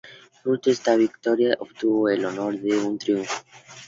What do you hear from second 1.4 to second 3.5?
obtuvo el honor de un triunfo.